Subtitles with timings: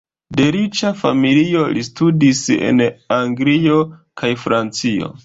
[0.37, 2.81] De riĉa familio, li studis en
[3.19, 3.77] Anglio
[4.23, 5.13] kaj Francio.